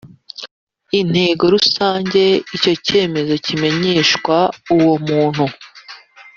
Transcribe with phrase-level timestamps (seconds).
[0.99, 2.21] inteko rusange
[2.55, 4.35] icyo cyemezo kimenyeshwa
[4.73, 5.43] uwomuntu